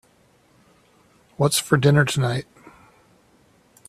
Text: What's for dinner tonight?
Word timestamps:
What's 1.37 1.59
for 1.59 1.77
dinner 1.77 2.05
tonight? 2.05 2.47